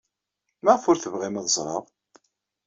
[0.63, 1.83] Maɣef ur tebɣim ad ẓreɣ?